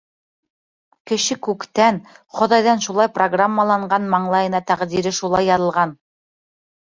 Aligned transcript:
Кеше 1.09 1.35
күктән, 1.47 1.99
Хоҙайҙан 2.39 2.81
шулай 2.85 3.07
программаланған, 3.17 4.07
маңлайына 4.15 4.63
тәҡдире 4.71 5.11
шулай 5.19 5.49
яҙылған. 5.51 5.93